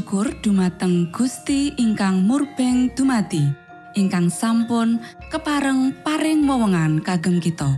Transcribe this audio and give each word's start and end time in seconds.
Syukur 0.00 0.32
dumateng 0.40 1.12
Gusti 1.12 1.76
ingkang 1.76 2.24
murbeng 2.24 2.88
dumati 2.96 3.44
ingkang 3.92 4.32
sampun 4.32 4.96
kepareng 5.28 5.92
paring 6.00 6.48
wewenngan 6.48 7.04
kagem 7.04 7.36
kita. 7.36 7.76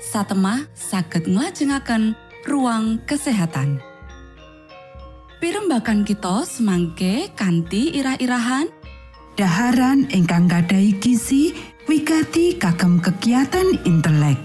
Satemah 0.00 0.64
saged 0.72 1.28
nglajengaken 1.28 2.16
ruang 2.48 3.04
kesehatan. 3.04 3.84
Pirembakan 5.44 6.08
kita 6.08 6.48
semangke 6.48 7.28
kanthi 7.36 7.92
irah-irahan. 8.00 8.72
Daharan 9.36 10.08
ingkang 10.08 10.48
gadai 10.48 10.96
gizi 10.96 11.52
wigati 11.84 12.56
kagem 12.56 12.96
kegiatan 12.96 13.76
intelek 13.84 14.40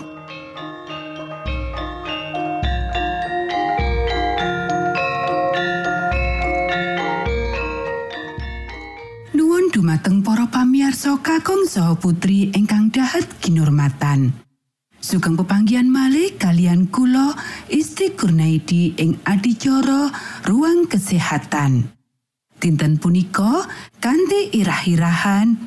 para 10.93 11.09
pamiarsa 11.09 11.25
kakung 11.25 11.65
saha 11.65 11.97
putri 11.97 12.53
ingkang 12.53 12.93
dahat 12.93 13.25
kinurmatan. 13.41 14.29
Sugeng 15.01 15.33
pepanggian 15.33 15.89
malih 15.89 16.37
kalian 16.37 16.85
kula 16.85 17.33
Isti 17.65 18.13
Kurnaidi 18.13 18.93
ing 19.01 19.17
adicara 19.25 20.13
ruang 20.45 20.85
kesehatan. 20.85 21.89
Dinten 22.61 23.01
punika 23.01 23.65
kanthi 23.97 24.53
irah-irahan 24.53 25.65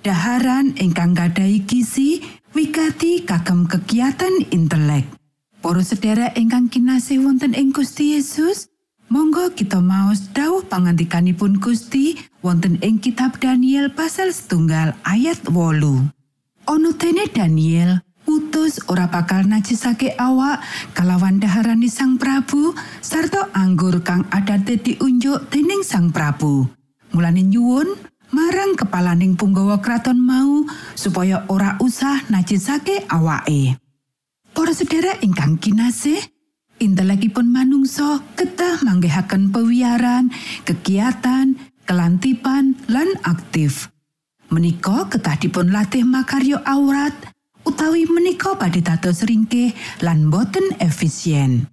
daharan 0.00 0.72
ingkang 0.80 1.12
gadai 1.12 1.60
gizi 1.68 2.24
wigati 2.56 3.20
kagem 3.28 3.68
kegiatan 3.68 4.48
intelek. 4.48 5.04
Para 5.60 5.84
sedherek 5.84 6.40
ingkang 6.40 6.72
kinasih 6.72 7.20
wonten 7.20 7.52
ing 7.52 7.68
Gusti 7.68 8.16
Yesus, 8.16 8.72
Monggo 9.12 9.52
kita 9.52 9.84
maos 9.84 10.32
dawuh 10.32 10.64
pangantikanipun 10.64 11.60
Gusti 11.60 12.16
wonten 12.40 12.80
ing 12.80 12.96
kitab 12.98 13.36
Daniel 13.36 13.92
pasal 13.92 14.32
setunggal 14.32 14.96
ayat 15.04 15.44
wolu. 15.52 16.08
Ono 16.64 16.90
dene 16.96 17.28
Daniel 17.28 18.00
putus 18.24 18.80
ora 18.88 19.04
bakal 19.12 19.44
najisake 19.44 20.16
awak 20.16 20.64
kalawan 20.96 21.36
daharani 21.36 21.92
sang 21.92 22.16
Prabu 22.16 22.72
sarta 23.04 23.52
anggur 23.52 24.00
kang 24.00 24.24
adate 24.32 24.80
diunjuk 24.80 25.52
dening 25.52 25.84
sang 25.84 26.08
Prabu. 26.08 26.64
Mulane 27.12 27.44
nyuwun 27.44 27.92
marang 28.32 28.72
kepalaning 28.74 29.36
punggawa 29.36 29.84
kraton 29.84 30.16
mau 30.16 30.64
supaya 30.96 31.44
ora 31.52 31.76
usah 31.78 32.24
najisake 32.32 33.04
awake. 33.12 33.76
Para 34.54 34.70
sedherek 34.70 35.20
ingkang 35.20 35.58
kinasih, 35.58 36.33
intelekipun 36.82 37.50
manungsa 37.50 38.22
ketah 38.34 38.82
manggihaken 38.82 39.50
pewiaran, 39.54 40.30
kegiatan, 40.66 41.54
kelantipan 41.84 42.78
lan 42.90 43.08
aktif. 43.22 43.92
Menika 44.50 45.08
ketah 45.10 45.36
dipun 45.40 45.74
latih 45.74 46.06
makaryo 46.06 46.62
aurat 46.62 47.14
utawi 47.64 48.04
menika 48.06 48.54
badhe 48.54 48.84
dados 48.84 49.24
ringkih 49.24 49.72
lan 50.04 50.28
boten 50.28 50.76
efisien. 50.78 51.66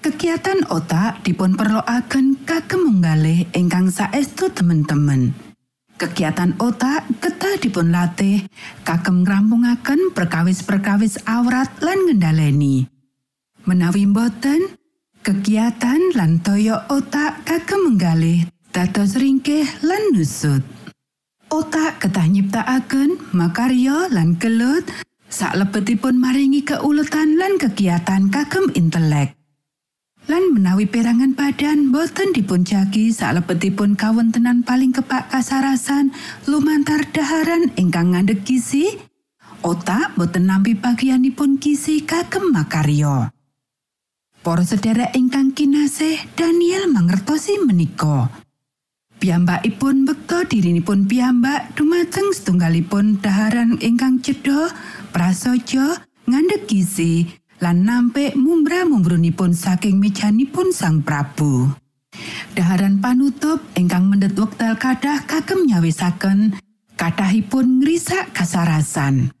Kegiatan 0.00 0.64
otak 0.72 1.20
dipun 1.28 1.60
perloaken 1.60 2.48
kagem 2.48 2.88
munggalih 2.88 3.44
ingkang 3.52 3.92
saestu 3.92 4.48
temen-temen. 4.48 5.36
Kegiatan 6.00 6.56
otak 6.56 7.04
ketah 7.20 7.60
dipun 7.60 7.92
latih 7.92 8.48
kagem 8.80 9.28
ngrampungaken 9.28 10.16
perkawis-perkawis 10.16 11.20
aurat 11.28 11.68
lan 11.84 12.08
ngendhaleni. 12.08 12.99
Menawi 13.70 14.02
boten, 14.02 14.74
kegiatan 15.22 16.18
lan 16.18 16.42
toyo 16.42 16.82
otak 16.90 17.46
kagem 17.46 17.86
menggalih 17.86 18.42
dados 18.74 19.14
ringkih 19.14 19.62
lan 19.86 20.10
nusut. 20.10 20.58
Otak 21.54 22.02
ketah 22.02 22.26
nyiptakaken 22.26 23.30
makarya 23.30 24.10
lan 24.10 24.34
kelut 24.42 24.82
sak 25.30 25.54
lebetipun 25.54 26.18
maringi 26.18 26.66
keuletan 26.66 27.38
lan 27.38 27.62
kegiatan 27.62 28.26
kagem 28.34 28.74
intelek. 28.74 29.38
Lan 30.26 30.50
menawi 30.50 30.90
perangan 30.90 31.38
badan 31.38 31.94
boten 31.94 32.34
dipunjagi 32.34 33.14
sak 33.14 33.38
lebetipun 33.38 33.94
kawontenan 33.94 34.66
paling 34.66 34.90
kepak 34.90 35.30
kasarasan 35.30 36.10
lumantar 36.50 37.06
daharan 37.14 37.70
ingkang 37.78 38.18
ngandhek 38.18 38.42
gizi, 38.42 38.98
otak 39.62 40.10
boten 40.18 40.50
nampi 40.50 40.74
bagianipun 40.74 41.62
gizi 41.62 42.02
kagem 42.02 42.50
makarya. 42.50 43.30
Para 44.40 44.64
sedherek 44.64 45.12
ingkang 45.12 45.52
kinasih, 45.52 46.16
Daniel 46.32 46.88
mangertosi 46.88 47.60
menika. 47.60 48.32
Piyambakipun 49.20 50.08
bekto 50.08 50.48
dirinipun 50.48 51.04
piyambak 51.04 51.76
dumateng 51.76 52.32
setunggalipun 52.32 53.20
daharan 53.20 53.76
ingkang 53.84 54.24
cedha, 54.24 54.72
prasaja, 55.12 56.00
ngandhek 56.24 56.64
gizi, 56.64 57.28
lan 57.60 57.84
nampik 57.84 58.32
mumbra-mumbrunipun 58.32 59.52
saking 59.52 60.00
mejanipun 60.00 60.72
Sang 60.72 61.04
Prabu. 61.04 61.68
Daharan 62.56 63.04
panutup 63.04 63.60
ingkang 63.76 64.08
mendhet 64.08 64.32
wekdal 64.40 64.80
kadah 64.80 65.20
kagem 65.28 65.68
nyawisaken 65.68 66.56
Kathahipun 66.96 67.80
ngrisak 67.80 68.36
kasarasan. 68.36 69.32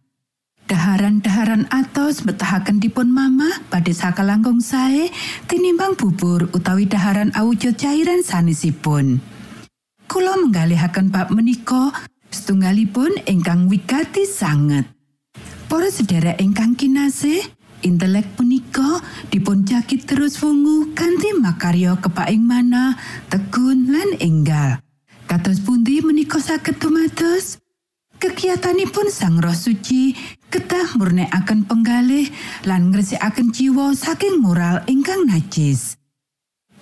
Daharan-daharan 0.70 1.66
atos 1.74 2.22
betahaken 2.22 2.78
dipun 2.78 3.10
mamah 3.10 3.66
badhe 3.74 3.90
sakalangkung 3.90 4.62
sae 4.62 5.10
tinimbang 5.50 5.98
bubur 5.98 6.46
utawi 6.54 6.86
daharan 6.86 7.34
awujud 7.34 7.74
cairan 7.74 8.22
sanesipun. 8.22 9.18
Kula 10.06 10.38
menggalihaken 10.38 11.10
bab 11.10 11.34
menika 11.34 11.90
setunggalipun 12.30 13.18
ingkang 13.26 13.66
wigati 13.66 14.22
sanget. 14.30 14.86
Para 15.66 15.90
sedherek 15.90 16.38
ingkang 16.38 16.78
kinasih, 16.78 17.42
intelek 17.82 18.30
punika 18.38 19.02
dipun 19.26 19.66
jakit 19.66 20.06
terus 20.06 20.38
wungu 20.38 20.94
kanthi 20.94 21.34
makarya 21.34 21.98
kepaing 21.98 22.46
mana, 22.46 22.94
tekun 23.26 23.90
lan 23.90 24.14
enggal. 24.22 24.78
Kados 25.26 25.58
pundi 25.66 25.98
menika 25.98 26.38
saged 26.38 26.78
tumados? 26.78 27.58
Kegiatanipun 28.20 29.08
Sang 29.08 29.40
Roh 29.40 29.56
Suci 29.56 30.12
ketah 30.50 30.98
murnekaken 30.98 31.64
penggalih 31.64 32.26
lan 32.66 32.90
ngresikaken 32.90 33.54
jiwa 33.54 33.94
saking 33.94 34.42
moral 34.42 34.82
ingkang 34.90 35.24
najis. 35.30 35.94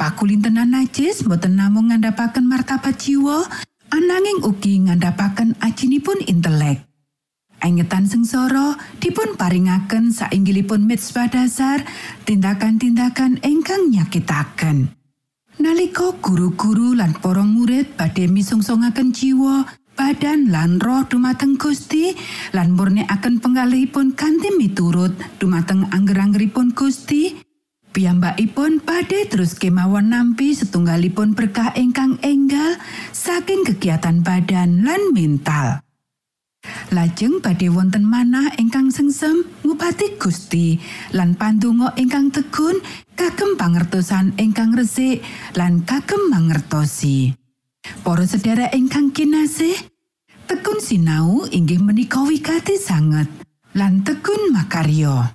Pakulintenan 0.01 0.73
najis 0.73 1.21
boten 1.29 1.61
namung 1.61 1.93
ngandhapaken 1.93 2.49
martabat 2.49 2.97
jiwa, 2.97 3.45
ananging 3.93 4.41
ugi 4.41 4.89
ngandhapaken 4.89 5.61
ajinipun 5.61 6.25
intelek. 6.25 6.89
Engetan 7.59 8.07
sengsara 8.07 8.79
dipun 9.03 9.35
paringaken 9.35 10.15
sainggilipun 10.15 10.87
mitzvah 10.87 11.27
dasar 11.27 11.83
tindakan-tindakan 12.25 13.43
ingkang 13.43 13.91
nyakitaken. 13.91 14.95
Nalika 15.59 16.15
guru-guru 16.23 16.95
lan 16.95 17.19
para 17.19 17.43
murid 17.43 17.99
badhe 17.99 18.31
misungssungaken 18.31 19.11
jiwa, 19.11 19.67
badan 19.99 20.55
lan 20.55 20.79
roh 20.79 21.03
dumateng 21.11 21.59
Gusti 21.59 22.15
lan 22.55 22.79
murnikaken 22.79 23.43
penggalihipun 23.43 24.15
kanthi 24.15 24.55
miturut 24.55 25.11
dumateng 25.43 25.91
angger-anggeripun 25.91 26.71
Gusti 26.71 27.35
piyambakipun 27.91 28.79
badhe 28.87 29.27
terus 29.27 29.59
kemawon 29.59 30.15
nampi 30.15 30.55
setunggalipun 30.55 31.35
berkah 31.35 31.75
ingkang 31.75 32.15
enggal 32.23 32.79
saking 33.11 33.67
kegiatan 33.67 34.23
badan 34.23 34.87
lan 34.87 35.11
mental. 35.11 35.83
Lajeng 36.95 37.43
badhe 37.43 37.67
wonten 37.67 38.07
manah 38.07 38.55
ingkang 38.55 38.95
sengsem 38.95 39.51
ngupati 39.67 40.15
Gusti 40.15 40.79
lan 41.11 41.35
pandonga 41.35 41.99
ingkang 41.99 42.31
tegun 42.31 42.79
kagem 43.19 43.59
pangertosan 43.59 44.39
ingkang 44.39 44.79
resik 44.79 45.27
lan 45.59 45.83
kagem 45.83 46.31
mangertosi. 46.31 47.48
Para 48.05 48.25
sedherek 48.25 48.73
ingkang 48.73 49.13
kinasih, 49.13 49.77
tekun 50.49 50.81
sinau 50.81 51.45
inggih 51.49 51.81
menika 51.81 52.25
wigati 52.25 52.81
sanget 52.81 53.29
lan 53.77 54.01
tekun 54.03 54.53
makaryo. 54.53 55.29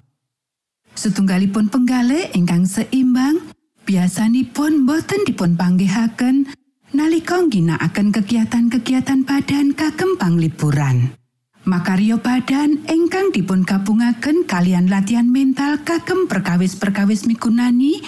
Setunggalipun 0.93 1.73
penggale 1.73 2.29
ingkang 2.37 2.69
seimbang, 2.69 3.41
biasanipun 3.85 4.85
boten 4.85 5.25
dipun 5.25 5.57
panggihaken 5.57 6.49
nalika 6.93 7.41
ginakaken 7.49 8.13
kegiatan-kegiatan 8.13 9.25
badan 9.25 9.73
kagem 9.73 10.15
panglipuran. 10.21 11.17
Makaryo 11.63 12.19
badan 12.19 12.83
ingkang 12.91 13.31
dipun 13.31 13.63
gabungaken 13.63 14.43
kalian 14.43 14.91
latihan 14.91 15.25
mental 15.25 15.79
kagem 15.81 16.27
perkawis-perkawis 16.27 17.23
migunani 17.23 18.03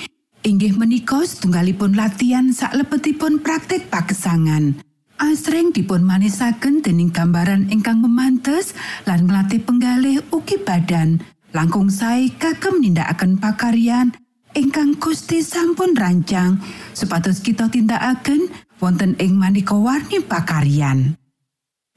inggih 0.45 0.77
menika 0.77 1.25
setunggalipun 1.25 1.97
latihan 1.97 2.53
saklebetipun 2.53 3.41
praktik 3.41 3.89
pagesangan. 3.89 4.77
Asring 5.17 5.73
dipun 5.73 6.05
manisaken 6.05 6.85
dening 6.85 7.09
gambaran 7.09 7.73
ingkang 7.73 7.97
memantes 7.97 8.77
lan 9.09 9.25
melatih 9.25 9.63
penggalih 9.63 10.21
ugi 10.29 10.61
badan 10.61 11.23
langkung 11.49 11.89
sae 11.89 12.29
kagem 12.37 12.77
nindakaken 12.83 13.41
pakaryan 13.41 14.13
ingkang 14.53 14.93
Gusti 15.01 15.41
sampun 15.41 15.97
rancang 15.97 16.61
supados 16.93 17.41
kita 17.41 17.71
tindakaken 17.71 18.51
wonten 18.77 19.17
ing 19.17 19.39
maneka 19.39 19.73
warni 19.73 20.21
pakaryan. 20.21 21.17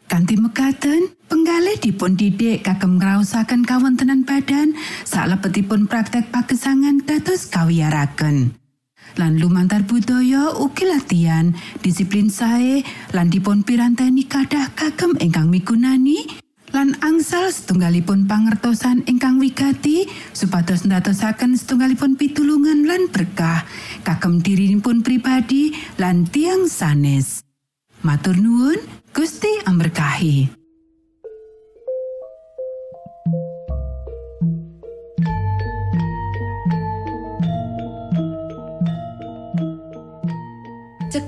Kanti 0.08 0.40
mekaten, 0.40 1.17
penggalih 1.28 1.76
dipun 1.78 2.16
didik 2.16 2.64
kagem 2.64 2.96
ngraosaken 2.96 3.62
kawontenan 3.68 4.24
badan 4.24 4.74
salebetipun 5.04 5.86
praktek 5.86 6.32
pagesangan 6.32 7.04
dados 7.04 7.46
kawiyaraken. 7.52 8.56
Lan 9.16 9.36
lumantar 9.36 9.84
budaya 9.84 10.52
ugi 10.56 10.84
latihan, 10.88 11.52
disiplin 11.84 12.32
sae 12.32 12.84
lan 13.12 13.28
dipun 13.28 13.62
piranteni 13.62 14.24
kadah 14.24 14.72
kagem 14.72 15.16
ingkang 15.20 15.48
migunani 15.52 16.28
lan 16.72 16.92
angsal 17.00 17.48
setunggalipun 17.48 18.28
pangertosan 18.28 19.00
ingkang 19.08 19.40
wigati 19.40 20.04
supados 20.36 20.84
ndadosaken 20.84 21.56
setunggalipun 21.56 22.20
pitulungan 22.20 22.84
lan 22.84 23.08
berkah 23.08 23.64
kagem 24.04 24.44
dirinipun 24.44 25.00
pribadi 25.00 25.72
lan 25.96 26.28
tiang 26.28 26.68
sanes. 26.68 27.40
Matur 28.04 28.38
nuwun, 28.38 28.78
Gusti 29.10 29.50
amberkahi. 29.66 30.67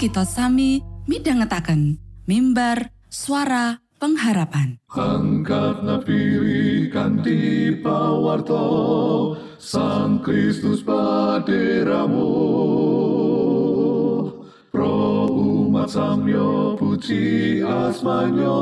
kita 0.00 0.24
sami 0.24 0.80
midhangetaken 1.04 2.00
mimbar 2.24 2.88
suara 3.12 3.84
pengharapan. 4.00 4.80
Angkat 4.88 5.84
nafiri 5.84 6.88
kanti 6.88 7.68
pawarto 7.84 9.36
Sang 9.60 10.24
Kristus 10.24 10.80
paderamu. 10.80 12.32
Pro 14.72 15.28
umat 15.28 15.92
samyo 15.92 16.80
puji 16.80 17.60
asmanyo 17.60 18.56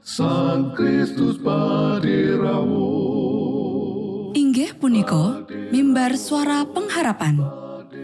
Sang 0.00 0.72
Kristus 0.72 1.36
paderamu. 1.44 2.88
Inggih 4.32 4.80
punika 4.80 5.44
mimbar 5.68 6.16
suara 6.16 6.64
pengharapan. 6.64 7.36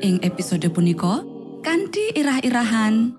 Ing 0.04 0.20
episode 0.20 0.68
punika 0.68 1.24
kanthi 1.64 2.12
irah-irahan 2.12 3.16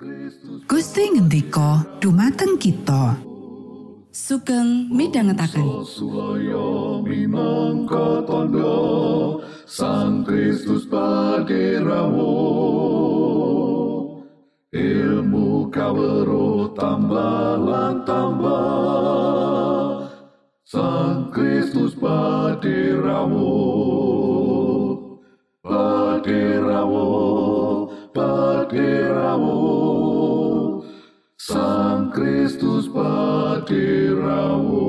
Gusti 0.69 1.17
ngendika 1.17 1.81
dumateng 1.97 2.61
kita. 2.61 3.17
Sugeng 4.13 4.93
midhangetaken. 4.93 5.65
Sang 9.65 10.21
Kristus 10.21 10.85
paderamu 10.85 12.37
Ilmu 14.69 15.73
kawero 15.73 16.69
tambah 16.77 17.57
tambah 18.05 20.05
Sang 20.69 21.33
Kristus 21.33 21.97
paderamu 21.97 23.57
Paderamu 25.65 27.14
Paderamu 28.15 29.59
Sang 31.35 32.15
Kristus 32.15 32.87
paderamu 32.87 34.87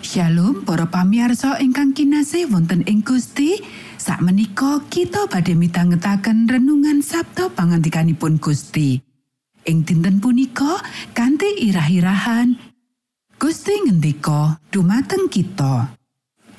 Shalom 0.00 0.64
para 0.64 0.88
pamiarsa 0.88 1.60
ingkang 1.60 1.92
kinasih 1.92 2.48
wonten 2.48 2.80
ing 2.88 3.04
Gusti. 3.04 3.60
Sakmenika 4.00 4.80
kita 4.88 5.28
badhe 5.28 5.52
midhangetaken 5.52 6.48
renungan 6.48 7.04
Sabto 7.04 7.52
pangandikanipun 7.52 8.40
Gusti. 8.40 9.04
Ing 9.68 9.84
dinten 9.84 10.16
punika 10.16 10.80
kanthi 11.12 11.60
irah-irahan 11.60 12.56
Gusti 13.36 13.84
ngendika 13.84 14.56
dumateng 14.72 15.28
kita 15.28 15.92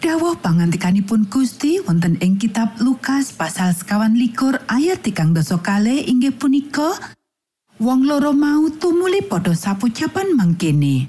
Dawuh 0.03 0.35
pangantikanipun 0.35 1.31
Gusti 1.31 1.79
wonten 1.79 2.19
ing 2.19 2.35
kitab 2.35 2.75
Lukas 2.83 3.31
pasal 3.31 3.71
sekawan 3.71 4.19
likur 4.19 4.59
ayat 4.67 4.99
tigang 4.99 5.31
doso 5.31 5.63
kale 5.63 5.95
inggih 5.95 6.35
punika 6.35 6.91
Wong 7.79 8.03
loro 8.03 8.35
mau 8.35 8.67
tumuli 8.67 9.23
padha 9.23 9.55
sapucapan 9.55 10.35
mangkene. 10.35 11.07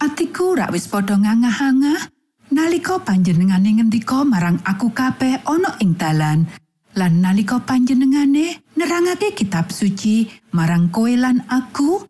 Atiku 0.00 0.56
rak 0.56 0.72
wis 0.72 0.88
padha 0.88 1.20
ngangah-angah 1.20 2.08
nalika 2.48 2.96
panjenengane 3.04 3.76
ngendika 3.76 4.24
marang 4.24 4.56
aku 4.64 4.88
kabeh 4.88 5.44
ana 5.44 5.76
ing 5.84 6.00
dalan. 6.00 6.48
Lan 6.96 7.20
nalika 7.20 7.60
panjenengane 7.60 8.64
nerangake 8.72 9.36
kitab 9.36 9.68
suci 9.68 10.32
marang 10.56 10.88
kowe 10.88 11.12
lan 11.12 11.44
aku 11.52 12.08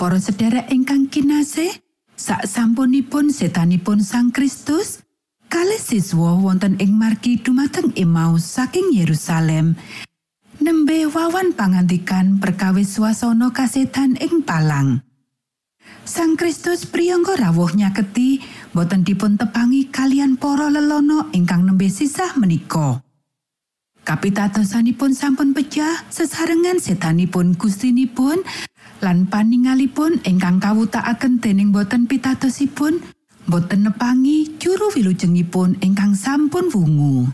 Para 0.00 0.16
sedherek 0.16 0.72
ingkang 0.72 1.12
kinasih 1.12 1.76
sak 2.16 2.48
sampunipun 2.48 3.28
setanipun 3.28 4.00
Sang 4.00 4.32
Kristus 4.32 5.04
kalih 5.50 5.82
siswa 5.82 6.38
wonten 6.38 6.78
ing 6.78 6.94
margi 6.94 7.34
dumateng 7.34 7.90
Emmaus 7.98 8.46
saking 8.46 8.94
Yerusalem 8.94 9.74
nembe 10.62 11.10
wawan 11.10 11.50
pangantikan 11.58 12.38
perkawis 12.38 12.94
swasana 12.94 13.50
kasetan 13.50 14.14
ing 14.22 14.46
palang. 14.46 15.02
Sang 16.06 16.38
Kristus 16.38 16.86
priyangga 16.86 17.34
rawuh 17.34 17.74
nyaketi 17.74 18.46
boten 18.70 19.02
dipun 19.02 19.34
tepangi 19.34 19.90
kalian 19.90 20.38
para 20.38 20.70
lelono 20.70 21.26
ingkang 21.34 21.66
nembe 21.66 21.90
sisah 21.90 22.38
menika. 22.38 23.02
Kapitadosanipun 24.06 25.12
sampun 25.18 25.50
pecah 25.50 26.06
sesarengan 26.14 26.78
setanipun 26.78 27.58
gustinipun 27.58 28.46
lan 29.02 29.26
paningalipun 29.26 30.22
ingkang 30.22 30.62
kawutakaken 30.62 31.42
dening 31.42 31.74
boten 31.74 32.06
pitatosipun 32.06 33.02
boten 33.50 33.90
nepangi 33.90 34.56
juru 34.62 34.94
wilujengipun 34.94 35.82
ingkang 35.82 36.14
sampun 36.14 36.70
wungu. 36.70 37.26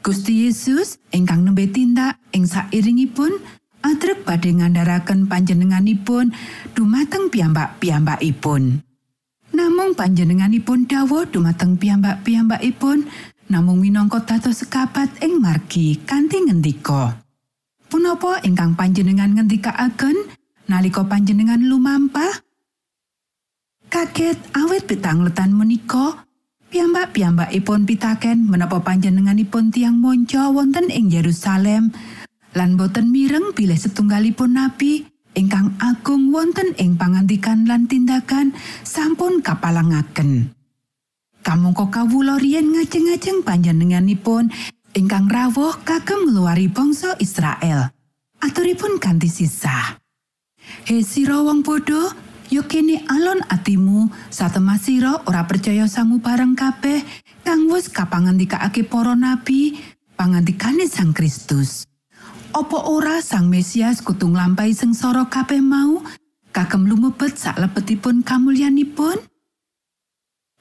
Gusti 0.00 0.48
Yesus 0.48 0.96
ingkang 1.12 1.44
nembe 1.44 1.68
tindak 1.68 2.16
ing 2.32 2.48
sairingipun 2.48 3.36
adrek 3.84 4.24
badhe 4.24 4.56
ngandharaken 4.56 5.28
panjenenganipun 5.28 6.32
dumateng 6.72 7.28
piyambak-piyambakipun. 7.28 8.80
Namung 9.52 9.92
panjenenganipun 9.92 10.88
dawuh 10.88 11.28
dumateng 11.28 11.76
piyambak-piyambakipun 11.76 13.04
namung 13.52 13.84
minangka 13.84 14.24
dados 14.24 14.64
sekabat 14.64 15.20
ing 15.20 15.44
margi 15.44 16.00
kanthi 16.08 16.48
ngendika. 16.48 17.20
Punapa 17.88 18.40
ingkang 18.44 18.76
panjenengan 18.76 19.36
ngendikaaken 19.36 20.16
nalika 20.68 21.04
panjenengan 21.04 21.60
lumampah? 21.64 22.47
Kaget 23.88 24.36
awit 24.52 24.84
pitangletan 24.84 25.56
menika 25.56 26.28
piyambak-piyambakipun 26.68 27.88
pitaken 27.88 28.44
menapa 28.44 28.84
panjenenganipun 28.84 29.72
tiang 29.72 29.96
monco 29.96 30.52
wonten 30.52 30.92
ing 30.92 31.08
Yerusalem 31.08 31.88
lan 32.52 32.76
boten 32.76 33.08
mireng 33.08 33.56
bilih 33.56 33.80
setunggalipun 33.80 34.60
nabi 34.60 35.08
ingkang 35.32 35.72
agung 35.80 36.28
wonten 36.28 36.76
ing 36.76 37.00
pangantikan 37.00 37.64
lan 37.64 37.88
tindakan 37.88 38.52
sampun 38.84 39.40
kapalangaken. 39.40 40.52
Kamangka 41.40 41.88
kawula 41.88 42.36
riyen 42.36 42.76
ngajeng-ajeng 42.76 43.40
panjenenganipun 43.40 44.52
ingkang 44.92 45.32
rawuh 45.32 45.72
kagem 45.88 46.28
ngluwari 46.28 46.68
bangsa 46.68 47.16
Israel. 47.24 47.88
Aturipun 48.44 49.00
kanthi 49.00 49.32
sisah. 49.32 49.96
He 50.84 51.00
sira 51.00 51.40
wong 51.40 51.64
bodho, 51.64 52.12
yo 52.48 52.64
kene 52.64 53.04
alon 53.12 53.44
atimu 53.52 54.08
satemasira 54.32 55.28
ora 55.28 55.44
percaya 55.44 55.84
samu 55.84 56.16
bareng 56.20 56.56
kabeh 56.56 57.04
kang 57.44 57.68
wis 57.68 57.92
kapangandikake 57.92 58.88
para 58.88 59.12
nabi 59.12 59.76
pangandikane 60.16 60.88
Sang 60.88 61.12
Kristus. 61.12 61.84
Apa 62.56 62.88
ora 62.88 63.20
Sang 63.20 63.52
Mesias 63.52 64.00
kudu 64.00 64.32
nglampahi 64.32 64.72
sengsara 64.72 65.28
kabeh 65.28 65.60
mau 65.60 66.00
kagem 66.50 66.88
lumebet 66.88 67.36
saklebetipun 67.36 68.24
kamulyanipun? 68.24 69.20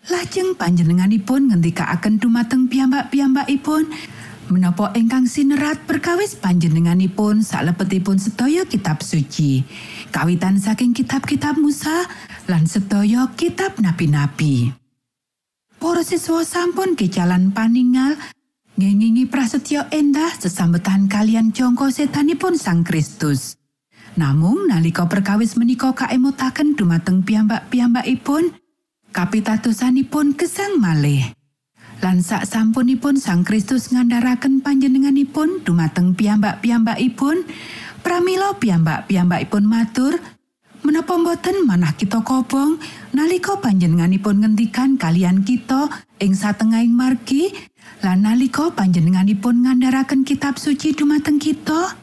Lajeng 0.08 0.56
panjenenganipun 0.56 1.52
ngendikaaken 1.52 2.20
dumateng 2.20 2.72
piyambak-piyambakipun 2.72 3.92
menapa 4.50 4.92
ingkang 4.98 5.30
sinerat 5.30 5.84
perkawis 5.86 6.36
panjenenganipun 6.40 7.46
saklebetipun 7.46 8.18
sedaya 8.18 8.64
kitab 8.64 9.04
suci 9.04 9.62
kawitan 10.10 10.58
saking 10.58 10.96
kitab-kitab 10.96 11.60
Musa 11.60 12.08
lan 12.50 12.66
sedaya 12.66 13.30
kitab 13.36 13.78
nabi-nabi. 13.78 14.74
Para 15.78 16.02
siswa 16.02 16.42
sampun 16.42 16.98
kejalan 16.98 17.54
paningal 17.54 18.18
ngengingi 18.82 19.30
prasetyo 19.30 19.86
endah 19.94 20.34
sesambetan 20.42 21.06
kalian 21.06 21.54
jongko 21.54 21.94
setanipun 21.94 22.58
Sang 22.58 22.82
Kristus. 22.82 23.62
Namung 24.18 24.66
nalika 24.66 25.06
perkawis 25.06 25.54
menika 25.62 25.94
kaemutaken 25.94 26.74
dumateng 26.74 27.22
piyambak-piyambakipun, 27.22 28.58
kapitadosanipun 29.14 30.34
gesang 30.34 30.82
malih. 30.82 31.37
Lan 31.98 32.22
sak 32.22 32.46
sampunipun 32.46 33.18
Sang 33.18 33.42
Kristus 33.42 33.90
ngandharaken 33.90 34.62
panjenenganipun 34.62 35.66
dumateng 35.66 36.14
piyambak-piyambakipun, 36.14 37.42
pramila 38.06 38.54
piyambak-piyambakipun 38.62 39.66
matur, 39.66 40.14
menapa 40.86 41.18
boten 41.18 41.66
manah 41.66 41.98
kita 41.98 42.22
kobong 42.22 42.78
nalika 43.18 43.58
panjenenganipun 43.58 44.46
ngendikan 44.46 44.94
kalian 45.02 45.42
kita 45.42 45.90
ing 46.22 46.38
satengahing 46.38 46.94
margi 46.94 47.50
lan 48.06 48.30
nalika 48.30 48.70
panjenenganipun 48.70 49.66
ngandharaken 49.66 50.22
kitab 50.22 50.62
suci 50.62 50.94
dumateng 50.94 51.42
kita? 51.42 51.98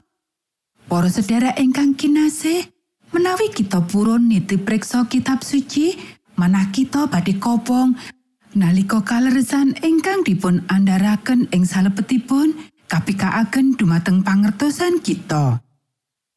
Para 0.90 1.06
sedherek 1.06 1.54
ingkang 1.62 1.94
kinasih 1.94 2.66
menawi 3.14 3.54
kita 3.54 3.78
purun 3.86 4.26
niti 4.26 4.58
preksa 4.58 5.06
kitab 5.06 5.46
suci 5.46 5.94
manah 6.34 6.66
kita 6.74 7.06
badhe 7.06 7.38
kobong 7.38 7.94
nalika 8.54 9.02
kaleresan 9.02 9.74
ingkang 9.82 10.22
dipun 10.22 10.64
andharaken 10.70 11.50
ing 11.50 11.68
salebetipun 11.68 12.54
kapikaaken 12.86 13.74
dumateng 13.76 14.22
pangertosan 14.22 15.02
kita. 15.02 15.60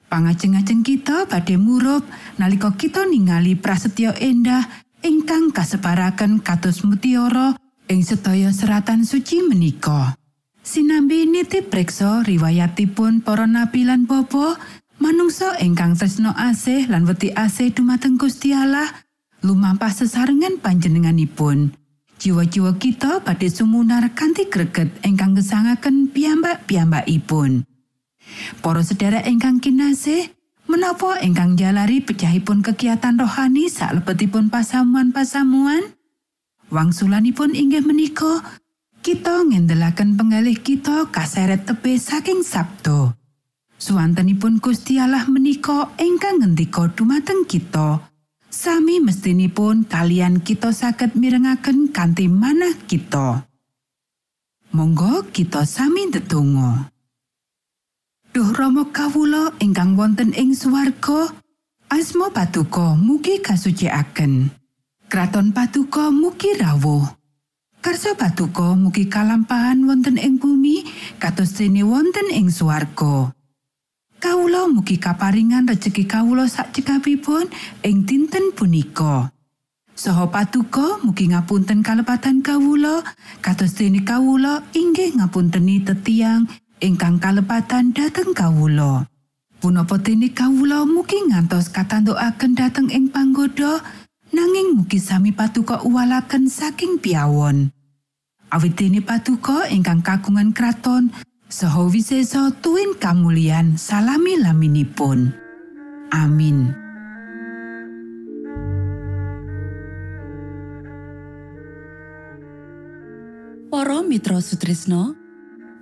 Pangajeng-ajeng 0.08 0.82
kita 0.82 1.30
badhe 1.30 1.56
murup 1.60 2.04
nalika 2.42 2.74
kita 2.74 3.06
ningali 3.06 3.54
prasetyo 3.54 4.16
endah 4.18 4.66
ingkang 5.06 5.52
kasebaraken 5.56 6.42
kados 6.42 6.84
mutiara 6.84 7.56
Ing 7.88 8.04
sedaya 8.04 8.52
seratan 8.52 9.08
suci 9.08 9.48
menika 9.48 10.20
sinambi 10.60 11.24
nitip 11.24 11.72
preksa 11.72 12.20
riwayatipun 12.28 13.24
para 13.24 13.48
nabi 13.48 13.88
lan 13.88 14.04
bapa 14.04 14.60
manungsa 15.00 15.56
ingkang 15.64 15.96
tresno 15.96 16.36
asih 16.36 16.92
lan 16.92 17.08
wedi 17.08 17.32
asih 17.32 17.72
dumateng 17.72 18.20
Gusti 18.20 18.52
Allah 18.52 18.92
lumampah 19.40 19.88
sesarengan 19.88 20.60
panjenenganipun 20.60 21.72
jiwa-jiwa 22.18 22.78
kita 22.82 23.22
badhe 23.22 23.50
sumunar 23.50 24.06
kanthi 24.14 24.50
greget 24.50 24.90
ingkang 25.06 25.38
gesangaken 25.38 26.10
piyambak-piyambakipun 26.14 27.66
Para 28.60 28.84
sedherek 28.84 29.24
ingkang 29.26 29.64
kinasih 29.64 30.34
menapa 30.68 31.24
ingkang 31.24 31.56
jalari 31.56 32.04
pecahipun 32.04 32.60
kegiatan 32.60 33.16
rohani 33.16 33.72
salebetipun 33.72 34.52
pasamuan-pasamuan 34.52 35.96
wangsulanipun 36.68 37.56
inggih 37.56 37.88
menika 37.88 38.44
kita 39.00 39.48
ngendelaken 39.48 40.20
penggalih 40.20 40.60
kita 40.60 41.08
kaseret 41.08 41.64
tepe 41.64 41.96
saking 41.96 42.44
Sabdo. 42.44 43.16
Suwantenipun 43.80 44.60
Gusti 44.60 45.00
Allah 45.00 45.24
menika 45.32 45.96
ingkang 45.96 46.44
ngendika 46.44 46.92
dumateng 46.92 47.48
kita. 47.48 48.04
Sami 48.48 49.04
mestinipun 49.04 49.84
kalian 49.92 50.40
kita 50.40 50.72
saged 50.72 51.20
mirengaken 51.20 51.92
kanthi 51.92 52.32
manah 52.32 52.80
kita. 52.88 53.44
Monggo 54.72 55.28
kita 55.36 55.68
sami 55.68 56.08
ndedonga. 56.08 56.88
Duh 58.32 58.50
Rama 58.56 58.88
kawula 58.88 59.52
ingkang 59.60 60.00
wonten 60.00 60.32
ing 60.32 60.56
swarga, 60.56 61.28
asma 61.92 62.32
patuko 62.32 62.96
mugi 62.96 63.44
kasucikaken. 63.44 64.48
Kraton 65.12 65.52
patuko 65.52 66.08
mugi 66.16 66.56
rawuh. 66.56 67.04
Karsa 67.84 68.16
patuko 68.16 68.80
mugi 68.80 69.12
kalampahan 69.12 69.84
wonten 69.84 70.16
ing 70.16 70.40
bumi 70.40 70.88
kados 71.20 71.56
dene 71.60 71.84
wonten 71.84 72.32
ing 72.32 72.48
swarga. 72.48 73.37
Kawula 74.18 74.66
mugi 74.66 74.98
kaparingan 74.98 75.70
rejeki 75.70 76.10
kawula 76.10 76.50
sak 76.50 76.74
cekapipun 76.74 77.46
ing 77.86 78.02
dinten 78.02 78.50
punika. 78.50 79.30
Saha 79.94 80.26
patuko 80.34 80.98
mugi 81.06 81.30
ngapunten 81.30 81.86
kalepatan 81.86 82.42
kawula 82.42 83.06
kados 83.46 83.78
dene 83.78 84.02
kawula 84.02 84.66
inggih 84.74 85.22
ngapunteni 85.22 85.86
tetiang 85.86 86.50
ingkang 86.82 87.22
kalepatan 87.22 87.94
dhateng 87.94 88.34
kawula. 88.34 89.06
Punapa 89.62 90.02
dene 90.02 90.34
kawula 90.34 90.82
mugi 90.90 91.22
ngantos 91.30 91.70
katandukaken 91.70 92.58
dhateng 92.58 92.90
ing 92.90 93.14
panggoda 93.14 93.86
nanging 94.34 94.82
mugi 94.82 94.98
sami 94.98 95.30
patuko 95.30 95.78
uwalaken 95.86 96.50
saking 96.50 96.98
piawon. 96.98 97.70
Awit 98.50 98.74
dene 98.82 99.06
patuko 99.06 99.62
ingkang 99.70 100.02
kagungan 100.02 100.58
kraton 100.58 101.14
saha 101.48 101.88
wisesa 101.88 102.52
tuwin 102.60 103.00
kamulyan 103.00 103.80
salami 103.80 104.36
laminipun. 104.36 105.32
Amin. 106.12 106.76
Para 113.72 114.04
Mitra 114.04 114.44
Sutrisno 114.44 115.16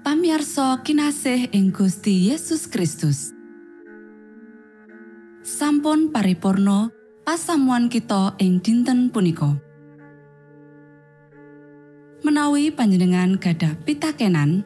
pamiarsa 0.06 0.86
kinasih 0.86 1.50
ing 1.54 1.74
Gusti 1.74 2.30
Yesus 2.30 2.70
Kristus 2.70 3.34
sampun 5.46 6.10
paripurno 6.10 6.94
pasamuan 7.26 7.90
kita 7.90 8.38
ing 8.42 8.62
dinten 8.62 9.14
punika 9.14 9.54
menawi 12.26 12.74
panjenengan 12.74 13.38
gadah 13.38 13.78
pitakenan 13.86 14.66